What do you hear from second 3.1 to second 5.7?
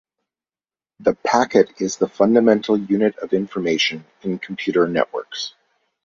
of information in computer networks.